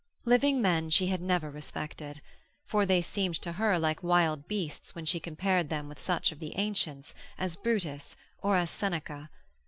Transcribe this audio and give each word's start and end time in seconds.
Living 0.25 0.59
men 0.63 0.89
she 0.89 1.05
had 1.09 1.21
never 1.21 1.51
respected 1.51 2.23
for 2.65 2.87
they 2.87 3.03
seemed 3.03 3.35
to 3.39 3.51
her 3.51 3.77
like 3.77 4.01
wild 4.01 4.47
beasts 4.47 4.95
when 4.95 5.05
she 5.05 5.19
compared 5.19 5.69
them 5.69 5.87
with 5.87 5.99
such 5.99 6.31
of 6.31 6.39
the 6.39 6.57
ancients 6.57 7.13
as 7.37 7.55
Brutus 7.55 8.15
or 8.39 8.55
as 8.55 8.71
Seneca. 8.71 9.29